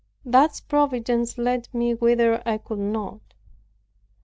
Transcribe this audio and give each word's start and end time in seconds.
Thus 0.25 0.61
Providence 0.61 1.37
led 1.37 1.71
me 1.75 1.93
whither 1.93 2.41
I 2.43 2.59
would 2.67 2.79
not. 2.79 3.19